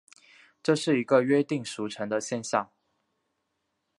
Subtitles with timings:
[0.63, 2.71] 这是一个约定俗成的现像。